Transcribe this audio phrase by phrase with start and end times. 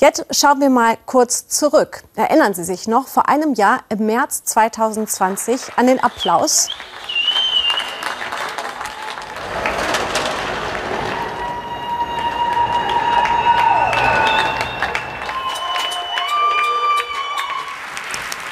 [0.00, 2.04] Jetzt schauen wir mal kurz zurück.
[2.14, 6.68] Erinnern Sie sich noch vor einem Jahr im März 2020 an den Applaus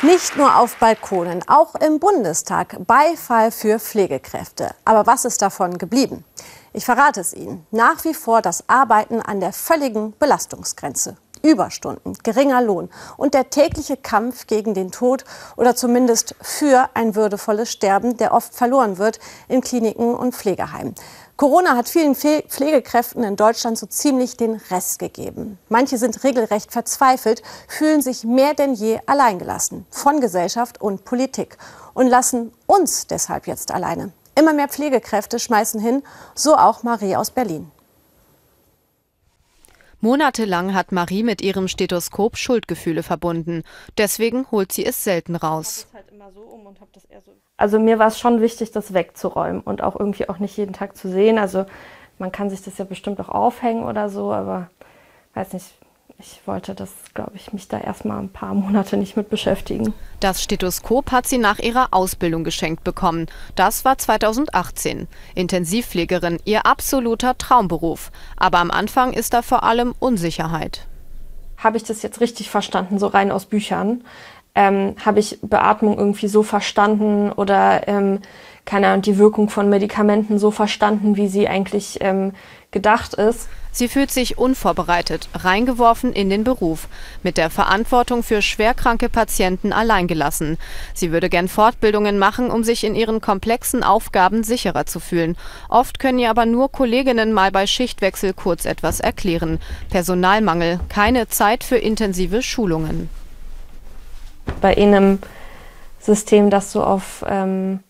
[0.02, 4.70] Nicht nur auf Balkonen, auch im Bundestag Beifall für Pflegekräfte.
[4.84, 6.24] Aber was ist davon geblieben?
[6.72, 7.66] Ich verrate es Ihnen.
[7.70, 11.16] Nach wie vor das Arbeiten an der völligen Belastungsgrenze.
[11.50, 15.24] Überstunden, geringer Lohn und der tägliche Kampf gegen den Tod
[15.56, 20.94] oder zumindest für ein würdevolles Sterben, der oft verloren wird in Kliniken und Pflegeheimen.
[21.36, 25.58] Corona hat vielen Pflegekräften in Deutschland so ziemlich den Rest gegeben.
[25.68, 31.58] Manche sind regelrecht verzweifelt, fühlen sich mehr denn je alleingelassen von Gesellschaft und Politik
[31.92, 34.12] und lassen uns deshalb jetzt alleine.
[34.34, 36.02] Immer mehr Pflegekräfte schmeißen hin,
[36.34, 37.70] so auch Marie aus Berlin.
[40.06, 43.64] Monatelang hat Marie mit ihrem Stethoskop Schuldgefühle verbunden.
[43.98, 45.88] Deswegen holt sie es selten raus.
[47.56, 50.96] Also mir war es schon wichtig, das wegzuräumen und auch irgendwie auch nicht jeden Tag
[50.96, 51.38] zu sehen.
[51.38, 51.66] Also
[52.18, 54.70] man kann sich das ja bestimmt auch aufhängen oder so, aber
[55.34, 55.74] weiß nicht,
[56.18, 59.92] ich wollte das, glaube ich, mich da erstmal ein paar Monate nicht mit beschäftigen.
[60.20, 63.26] Das Stethoskop hat sie nach ihrer Ausbildung geschenkt bekommen.
[63.54, 65.08] Das war 2018.
[65.34, 68.10] Intensivpflegerin, ihr absoluter Traumberuf.
[68.36, 70.86] Aber am Anfang ist da vor allem Unsicherheit.
[71.58, 74.02] Habe ich das jetzt richtig verstanden, so rein aus Büchern?
[74.54, 78.20] Ähm, Habe ich Beatmung irgendwie so verstanden oder ähm,
[78.64, 82.32] keine Ahnung, die Wirkung von Medikamenten so verstanden, wie sie eigentlich ähm,
[82.70, 83.48] gedacht ist?
[83.76, 86.88] Sie fühlt sich unvorbereitet, reingeworfen in den Beruf,
[87.22, 90.56] mit der Verantwortung für schwerkranke Patienten alleingelassen.
[90.94, 95.36] Sie würde gern Fortbildungen machen, um sich in ihren komplexen Aufgaben sicherer zu fühlen.
[95.68, 99.58] Oft können ihr aber nur Kolleginnen mal bei Schichtwechsel kurz etwas erklären.
[99.90, 103.10] Personalmangel, keine Zeit für intensive Schulungen.
[104.62, 105.18] Bei einem
[106.00, 107.80] System, das so auf ähm,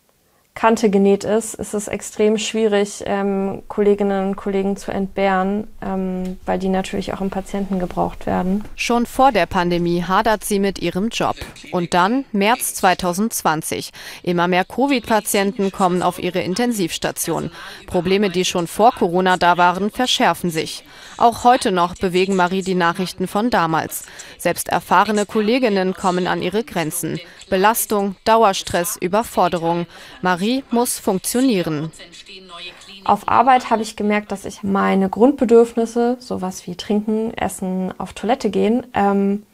[0.56, 6.58] Kante genäht ist, ist es extrem schwierig, ähm, Kolleginnen und Kollegen zu entbehren, ähm, weil
[6.58, 8.64] die natürlich auch im Patienten gebraucht werden.
[8.74, 11.36] Schon vor der Pandemie hadert sie mit ihrem Job.
[11.72, 13.90] Und dann März 2020.
[14.22, 17.50] Immer mehr Covid-Patienten kommen auf ihre Intensivstation.
[17.86, 20.84] Probleme, die schon vor Corona da waren, verschärfen sich.
[21.18, 24.04] Auch heute noch bewegen Marie die Nachrichten von damals.
[24.38, 27.20] Selbst erfahrene Kolleginnen kommen an ihre Grenzen.
[27.50, 29.86] Belastung, Dauerstress, Überforderung.
[30.22, 31.90] Marie muss funktionieren.
[33.04, 38.50] Auf Arbeit habe ich gemerkt, dass ich meine Grundbedürfnisse, sowas wie trinken, essen, auf Toilette
[38.50, 39.44] gehen, ähm,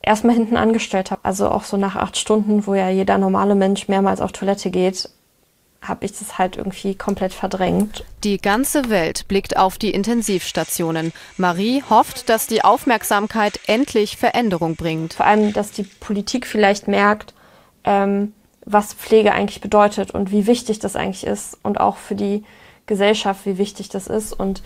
[0.00, 1.24] erstmal hinten angestellt habe.
[1.24, 5.08] Also auch so nach acht Stunden, wo ja jeder normale Mensch mehrmals auf Toilette geht,
[5.88, 8.04] habe ich das halt irgendwie komplett verdrängt.
[8.22, 11.12] Die ganze Welt blickt auf die Intensivstationen.
[11.36, 15.14] Marie hofft, dass die Aufmerksamkeit endlich Veränderung bringt.
[15.14, 17.34] Vor allem, dass die Politik vielleicht merkt,
[17.84, 18.32] ähm,
[18.64, 22.44] was Pflege eigentlich bedeutet und wie wichtig das eigentlich ist und auch für die
[22.86, 24.62] Gesellschaft, wie wichtig das ist und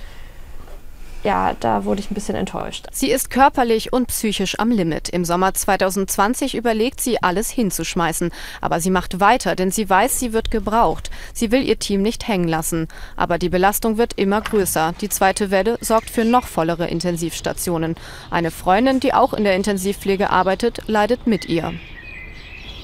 [1.24, 2.86] ja, da wurde ich ein bisschen enttäuscht.
[2.92, 5.08] Sie ist körperlich und psychisch am Limit.
[5.08, 8.30] Im Sommer 2020 überlegt sie, alles hinzuschmeißen.
[8.60, 11.10] Aber sie macht weiter, denn sie weiß, sie wird gebraucht.
[11.34, 12.86] Sie will ihr Team nicht hängen lassen.
[13.16, 14.94] Aber die Belastung wird immer größer.
[15.00, 17.96] Die zweite Welle sorgt für noch vollere Intensivstationen.
[18.30, 21.74] Eine Freundin, die auch in der Intensivpflege arbeitet, leidet mit ihr.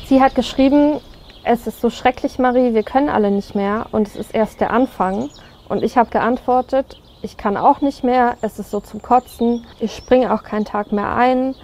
[0.06, 1.00] Sie hat geschrieben,
[1.44, 4.70] es ist so schrecklich, Marie, wir können alle nicht mehr und es ist erst der
[4.70, 5.30] Anfang.
[5.68, 9.64] Und ich habe geantwortet, ich kann auch nicht mehr, es ist so zum Kotzen.
[9.80, 11.54] Ich springe auch keinen Tag mehr ein,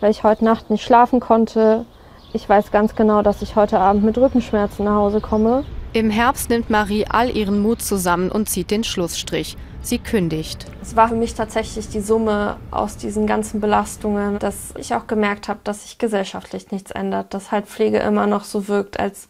[0.00, 1.86] weil ich heute Nacht nicht schlafen konnte.
[2.32, 5.64] Ich weiß ganz genau, dass ich heute Abend mit Rückenschmerzen nach Hause komme.
[5.92, 9.56] Im Herbst nimmt Marie all ihren Mut zusammen und zieht den Schlussstrich.
[9.80, 10.66] Sie kündigt.
[10.82, 15.48] Es war für mich tatsächlich die Summe aus diesen ganzen Belastungen, dass ich auch gemerkt
[15.48, 19.28] habe, dass sich gesellschaftlich nichts ändert, dass halt Pflege immer noch so wirkt, als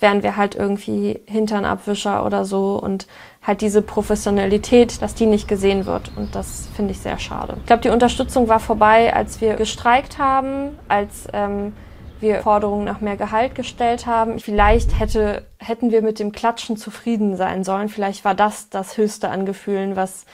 [0.00, 3.06] wären wir halt irgendwie Hinternabwischer oder so und
[3.42, 7.56] halt diese Professionalität, dass die nicht gesehen wird und das finde ich sehr schade.
[7.60, 11.72] Ich glaube, die Unterstützung war vorbei, als wir gestreikt haben, als ähm,
[12.20, 14.38] wir Forderungen nach mehr Gehalt gestellt haben.
[14.38, 17.88] Vielleicht hätte, hätten wir mit dem Klatschen zufrieden sein sollen.
[17.88, 20.24] Vielleicht war das das Höchste an Gefühlen, was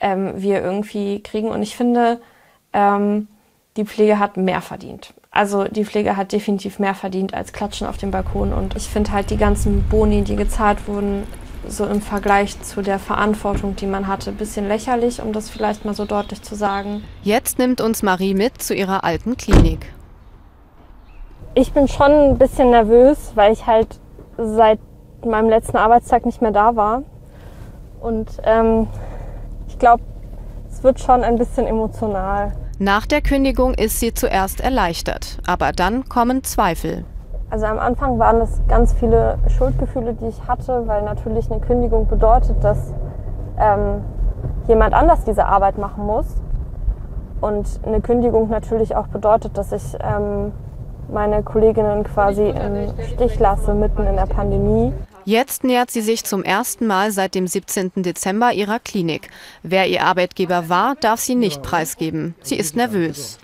[0.00, 1.48] ähm, wir irgendwie kriegen.
[1.48, 2.20] Und ich finde,
[2.72, 3.28] ähm,
[3.76, 5.14] die Pflege hat mehr verdient.
[5.30, 8.52] Also die Pflege hat definitiv mehr verdient als Klatschen auf dem Balkon.
[8.52, 11.26] Und ich finde halt die ganzen Boni, die gezahlt wurden,
[11.66, 15.84] so im Vergleich zu der Verantwortung, die man hatte, ein bisschen lächerlich, um das vielleicht
[15.84, 17.02] mal so deutlich zu sagen.
[17.22, 19.93] Jetzt nimmt uns Marie mit zu ihrer alten Klinik.
[21.56, 24.00] Ich bin schon ein bisschen nervös, weil ich halt
[24.36, 24.80] seit
[25.24, 27.02] meinem letzten Arbeitstag nicht mehr da war.
[28.00, 28.88] Und ähm,
[29.68, 30.02] ich glaube,
[30.68, 32.52] es wird schon ein bisschen emotional.
[32.80, 37.04] Nach der Kündigung ist sie zuerst erleichtert, aber dann kommen Zweifel.
[37.50, 42.08] Also am Anfang waren es ganz viele Schuldgefühle, die ich hatte, weil natürlich eine Kündigung
[42.08, 42.92] bedeutet, dass
[43.60, 44.02] ähm,
[44.66, 46.26] jemand anders diese Arbeit machen muss.
[47.40, 50.50] Und eine Kündigung natürlich auch bedeutet, dass ich ähm,
[51.14, 54.92] meine Kolleginnen quasi im Stich lasse mitten in der Pandemie.
[55.24, 57.92] Jetzt nähert sie sich zum ersten Mal seit dem 17.
[57.96, 59.30] Dezember ihrer Klinik.
[59.62, 62.34] Wer ihr Arbeitgeber war, darf sie nicht preisgeben.
[62.42, 63.38] Sie ist nervös.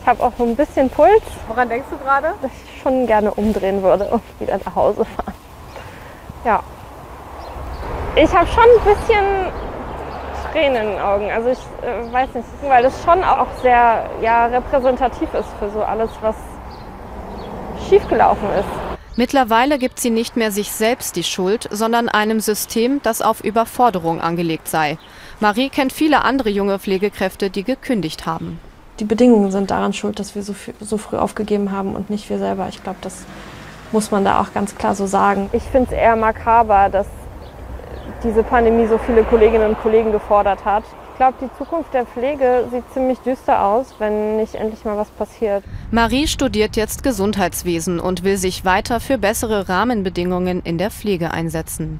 [0.00, 1.22] Ich habe auch so ein bisschen Puls.
[1.46, 2.34] Woran denkst du gerade?
[2.42, 5.34] Dass ich schon gerne umdrehen würde und wieder nach Hause fahren.
[6.44, 6.62] Ja.
[8.16, 9.24] Ich habe schon ein bisschen
[10.50, 11.30] Tränen in den Augen.
[11.30, 15.82] Also ich äh, weiß nicht, weil das schon auch sehr ja, repräsentativ ist für so
[15.82, 16.34] alles, was
[17.88, 18.68] schiefgelaufen ist.
[19.16, 24.20] Mittlerweile gibt sie nicht mehr sich selbst die Schuld, sondern einem System, das auf Überforderung
[24.20, 24.98] angelegt sei.
[25.40, 28.60] Marie kennt viele andere junge Pflegekräfte, die gekündigt haben
[29.00, 32.28] die Bedingungen sind daran schuld, dass wir so, viel, so früh aufgegeben haben und nicht
[32.30, 32.66] wir selber.
[32.68, 33.24] Ich glaube, das
[33.92, 35.48] muss man da auch ganz klar so sagen.
[35.52, 37.06] Ich finde es eher makaber, dass
[38.24, 40.82] diese Pandemie so viele Kolleginnen und Kollegen gefordert hat.
[41.18, 45.08] Ich glaube, die Zukunft der Pflege sieht ziemlich düster aus, wenn nicht endlich mal was
[45.10, 45.64] passiert.
[45.90, 51.98] Marie studiert jetzt Gesundheitswesen und will sich weiter für bessere Rahmenbedingungen in der Pflege einsetzen.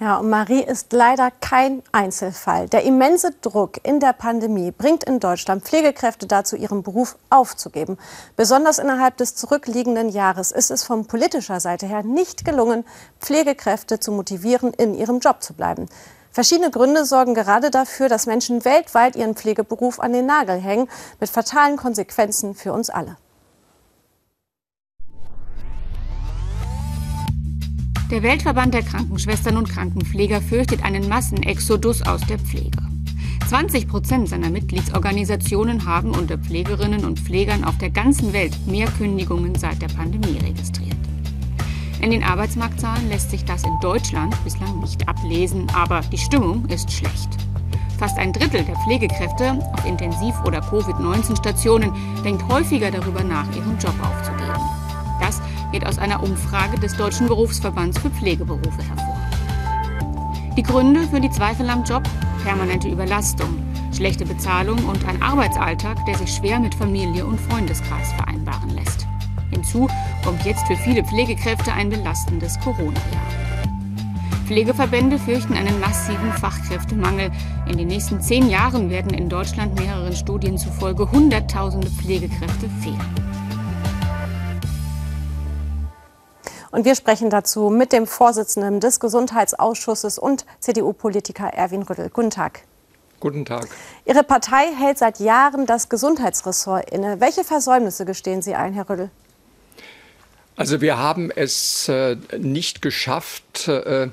[0.00, 2.70] Ja, und Marie ist leider kein Einzelfall.
[2.70, 7.98] Der immense Druck in der Pandemie bringt in Deutschland Pflegekräfte dazu, ihren Beruf aufzugeben.
[8.36, 12.86] Besonders innerhalb des zurückliegenden Jahres ist es von politischer Seite her nicht gelungen,
[13.20, 15.86] Pflegekräfte zu motivieren, in ihrem Job zu bleiben.
[16.32, 20.88] Verschiedene Gründe sorgen gerade dafür, dass Menschen weltweit ihren Pflegeberuf an den Nagel hängen,
[21.18, 23.16] mit fatalen Konsequenzen für uns alle.
[28.10, 32.78] Der Weltverband der Krankenschwestern und Krankenpfleger fürchtet einen Massenexodus aus der Pflege.
[33.48, 39.56] 20 Prozent seiner Mitgliedsorganisationen haben unter Pflegerinnen und Pflegern auf der ganzen Welt mehr Kündigungen
[39.56, 40.99] seit der Pandemie registriert.
[42.00, 46.90] In den Arbeitsmarktzahlen lässt sich das in Deutschland bislang nicht ablesen, aber die Stimmung ist
[46.90, 47.28] schlecht.
[47.98, 51.92] Fast ein Drittel der Pflegekräfte auf Intensiv- oder Covid-19-Stationen
[52.24, 54.58] denkt häufiger darüber nach, ihren Job aufzugeben.
[55.20, 55.42] Das
[55.72, 59.18] geht aus einer Umfrage des Deutschen Berufsverbands für Pflegeberufe hervor.
[60.56, 62.02] Die Gründe für die Zweifel am Job?
[62.42, 63.62] Permanente Überlastung,
[63.94, 69.06] schlechte Bezahlung und ein Arbeitsalltag, der sich schwer mit Familie und Freundeskreis vereinbaren lässt.
[69.50, 69.88] Hinzu
[70.24, 73.50] kommt jetzt für viele Pflegekräfte ein belastendes Corona-Jahr.
[74.46, 77.30] Pflegeverbände fürchten einen massiven Fachkräftemangel.
[77.68, 83.14] In den nächsten zehn Jahren werden in Deutschland mehreren Studien zufolge Hunderttausende Pflegekräfte fehlen.
[86.72, 92.10] Und wir sprechen dazu mit dem Vorsitzenden des Gesundheitsausschusses und CDU-Politiker Erwin Rüttel.
[92.10, 92.62] Guten Tag.
[93.20, 93.68] Guten Tag.
[94.04, 97.20] Ihre Partei hält seit Jahren das Gesundheitsressort inne.
[97.20, 99.10] Welche Versäumnisse gestehen Sie ein, Herr Rüttel?
[100.60, 104.08] Also wir haben es äh, nicht geschafft, äh,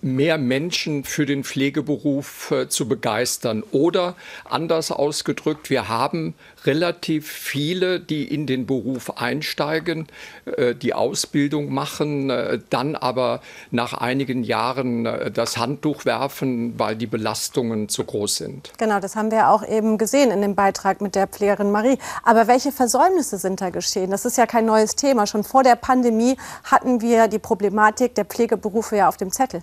[0.00, 3.62] mehr Menschen für den Pflegeberuf äh, zu begeistern.
[3.72, 4.14] Oder
[4.44, 6.34] anders ausgedrückt, wir haben
[6.64, 10.08] relativ viele, die in den Beruf einsteigen,
[10.44, 13.40] äh, die Ausbildung machen, äh, dann aber
[13.70, 18.72] nach einigen Jahren das Handtuch werfen, weil die Belastungen zu groß sind.
[18.78, 21.98] Genau, das haben wir auch eben gesehen in dem Beitrag mit der Pflegerin Marie.
[22.22, 24.10] Aber welche Versäumnisse sind da geschehen?
[24.10, 25.26] Das ist ja kein neues Thema.
[25.26, 29.62] Schon vor der Pandemie hatten wir die Problematik der Pflegeberufe ja auf dem Zettel.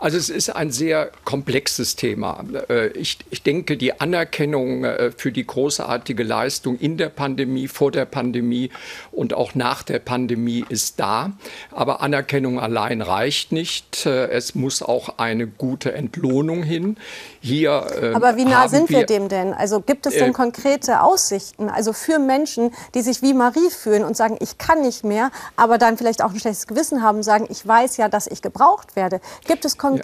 [0.00, 2.42] Also es ist ein sehr komplexes Thema.
[2.70, 7.90] Äh, ich, ich denke, die Anerkennung äh, für die großartige Leistung in der Pandemie, vor
[7.90, 8.70] der Pandemie
[9.12, 11.32] und auch nach der Pandemie ist da.
[11.70, 14.06] Aber Anerkennung allein reicht nicht.
[14.06, 16.96] Äh, es muss auch eine gute Entlohnung hin.
[17.40, 19.52] Hier, ähm, Aber wie nah sind wir, wir, dem denn?
[19.52, 24.16] Also gibt es denn konkrete Aussichten, also für Menschen, die sich wie Marie fühlen und
[24.16, 27.66] sagen, ich kann nicht mehr, aber dann vielleicht auch ein schlechtes Gewissen haben, sagen, ich
[27.66, 29.20] weiß ja, dass ich gebraucht werde.
[29.46, 30.02] Gibt es konkrete ja.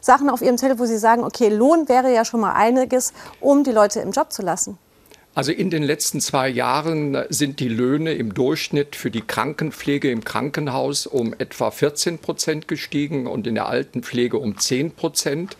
[0.00, 3.64] Sachen auf Ihrem Zettel, wo Sie sagen, okay, Lohn wäre ja schon mal einiges, um
[3.64, 4.78] die Leute im Job zu lassen?
[5.36, 10.24] Also in den letzten zwei Jahren sind die Löhne im Durchschnitt für die Krankenpflege im
[10.24, 15.58] Krankenhaus um etwa 14 Prozent gestiegen und in der Altenpflege um 10 Prozent.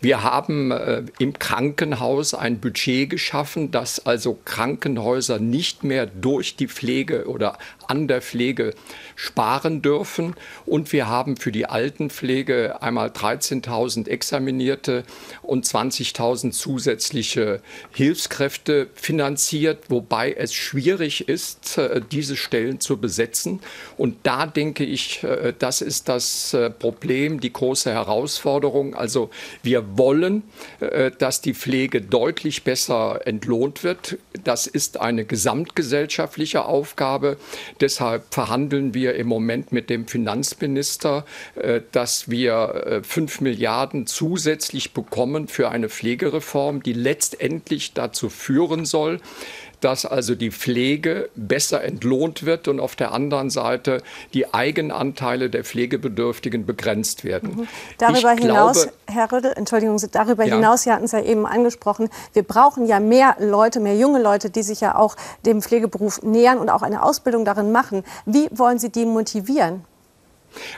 [0.00, 6.68] Wir haben äh, im Krankenhaus ein Budget geschaffen, dass also Krankenhäuser nicht mehr durch die
[6.68, 8.74] Pflege oder an der Pflege
[9.16, 10.36] sparen dürfen.
[10.66, 15.02] Und wir haben für die Altenpflege einmal 13.000 Examinierte
[15.42, 23.60] und 20.000 zusätzliche Hilfskräfte finanziert finanziert, wobei es schwierig ist, äh, diese Stellen zu besetzen.
[23.96, 28.94] Und da denke ich, äh, das ist das äh, Problem, die große Herausforderung.
[28.94, 29.30] Also
[29.62, 30.42] wir wollen,
[31.18, 34.18] dass die Pflege deutlich besser entlohnt wird.
[34.44, 37.38] Das ist eine gesamtgesellschaftliche Aufgabe.
[37.80, 41.24] Deshalb verhandeln wir im Moment mit dem Finanzminister,
[41.92, 49.05] dass wir fünf Milliarden zusätzlich bekommen für eine Pflegereform, die letztendlich dazu führen soll,
[49.80, 55.64] dass also die Pflege besser entlohnt wird und auf der anderen Seite die Eigenanteile der
[55.64, 57.56] Pflegebedürftigen begrenzt werden.
[57.56, 57.68] Mhm.
[57.98, 60.56] Darüber ich hinaus, glaube, Herr Rödel, Entschuldigung, darüber ja.
[60.56, 64.50] hinaus, Sie hatten es ja eben angesprochen, wir brauchen ja mehr Leute, mehr junge Leute,
[64.50, 68.02] die sich ja auch dem Pflegeberuf nähern und auch eine Ausbildung darin machen.
[68.24, 69.84] Wie wollen Sie die motivieren?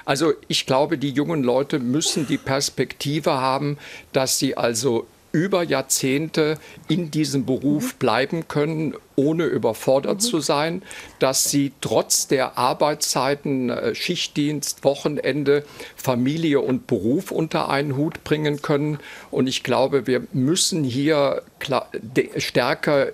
[0.05, 3.79] Also ich glaube, die jungen Leute müssen die Perspektive haben,
[4.13, 6.59] dass sie also über Jahrzehnte
[6.89, 7.99] in diesem Beruf mhm.
[7.99, 10.21] bleiben können, ohne überfordert mhm.
[10.21, 10.83] zu sein,
[11.19, 15.65] dass sie trotz der Arbeitszeiten, äh, Schichtdienst, Wochenende,
[15.97, 18.99] Familie und Beruf unter einen Hut bringen können.
[19.31, 21.43] Und ich glaube, wir müssen hier
[22.37, 23.09] stärker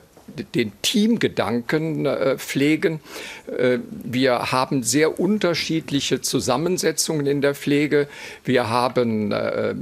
[0.54, 3.00] den Teamgedanken äh, pflegen.
[3.47, 8.09] Äh, wir haben sehr unterschiedliche Zusammensetzungen in der Pflege.
[8.45, 9.75] Wir haben äh,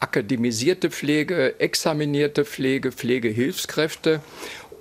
[0.00, 4.20] akademisierte Pflege, examinierte Pflege, Pflegehilfskräfte.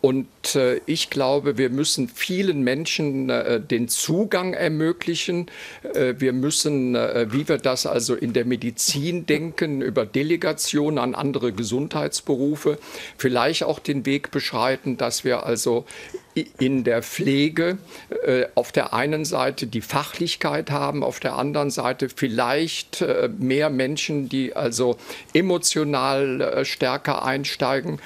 [0.01, 5.46] Und äh, ich glaube, wir müssen vielen Menschen äh, den Zugang ermöglichen.
[5.93, 11.53] Äh, wir müssen, wie wir das also in der Medizin denken, über Delegation an andere
[11.53, 12.79] Gesundheitsberufe,
[13.17, 15.86] vielleicht auch den Weg beschreiten, dass wir also
[16.58, 17.77] in der Pflege
[18.55, 23.03] auf der einen Seite die Fachlichkeit haben, auf der anderen Seite vielleicht
[23.38, 24.98] mehr Menschen, die also
[25.34, 28.00] emotional stärker einsteigen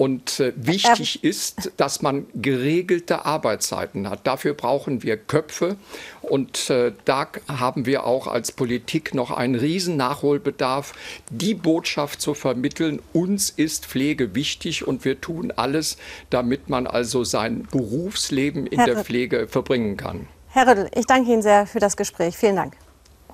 [0.00, 4.26] und äh, wichtig ist, dass man geregelte Arbeitszeiten hat.
[4.26, 5.76] Dafür brauchen wir Köpfe.
[6.22, 10.94] Und äh, da haben wir auch als Politik noch einen riesen Nachholbedarf,
[11.28, 15.98] die Botschaft zu vermitteln, uns ist Pflege wichtig und wir tun alles,
[16.30, 20.28] damit man also sein Berufsleben in Herr der Pflege verbringen kann.
[20.48, 22.38] Herr Rüttel, ich danke Ihnen sehr für das Gespräch.
[22.38, 22.72] Vielen Dank.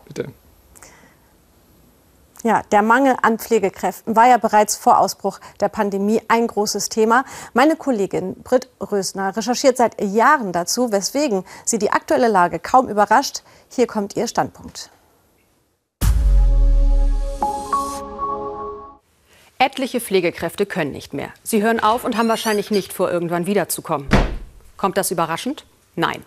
[0.09, 0.33] Bitte.
[2.43, 7.25] Ja, der Mangel an Pflegekräften war ja bereits vor Ausbruch der Pandemie ein großes Thema.
[7.55, 13.43] Meine Kollegin Britt Rösner recherchiert seit Jahren dazu, weswegen sie die aktuelle Lage kaum überrascht.
[13.69, 14.91] Hier kommt ihr Standpunkt.
[19.59, 21.31] Etliche Pflegekräfte können nicht mehr.
[21.43, 24.09] Sie hören auf und haben wahrscheinlich nicht vor, irgendwann wiederzukommen.
[24.77, 25.65] Kommt das überraschend?
[25.95, 26.23] Nein.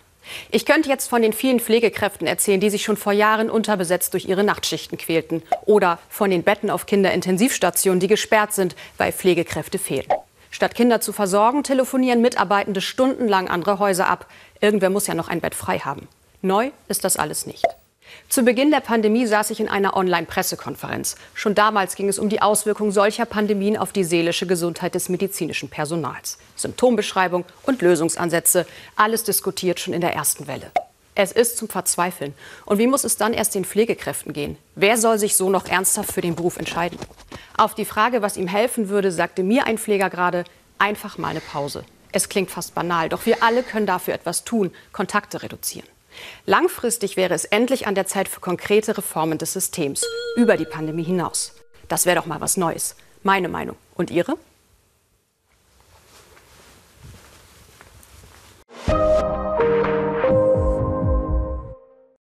[0.52, 4.26] Ich könnte jetzt von den vielen Pflegekräften erzählen, die sich schon vor Jahren unterbesetzt durch
[4.26, 5.44] ihre Nachtschichten quälten.
[5.66, 10.08] Oder von den Betten auf Kinderintensivstationen, die gesperrt sind, weil Pflegekräfte fehlen.
[10.52, 14.28] Statt Kinder zu versorgen, telefonieren Mitarbeitende stundenlang andere Häuser ab.
[14.62, 16.08] Irgendwer muss ja noch ein Bett frei haben.
[16.42, 17.66] Neu ist das alles nicht.
[18.28, 21.16] Zu Beginn der Pandemie saß ich in einer Online-Pressekonferenz.
[21.34, 25.70] Schon damals ging es um die Auswirkungen solcher Pandemien auf die seelische Gesundheit des medizinischen
[25.70, 26.38] Personals.
[26.56, 30.72] Symptombeschreibung und Lösungsansätze, alles diskutiert schon in der ersten Welle.
[31.16, 32.34] Es ist zum Verzweifeln.
[32.66, 34.58] Und wie muss es dann erst den Pflegekräften gehen?
[34.76, 36.98] Wer soll sich so noch ernsthaft für den Beruf entscheiden?
[37.58, 40.46] Auf die Frage, was ihm helfen würde, sagte mir ein Pfleger gerade,
[40.78, 41.84] einfach mal eine Pause.
[42.12, 45.88] Es klingt fast banal, doch wir alle können dafür etwas tun, Kontakte reduzieren.
[46.46, 51.04] Langfristig wäre es endlich an der Zeit für konkrete Reformen des Systems über die Pandemie
[51.04, 51.54] hinaus.
[51.88, 52.96] Das wäre doch mal was Neues.
[53.24, 53.76] Meine Meinung.
[53.96, 54.38] Und Ihre?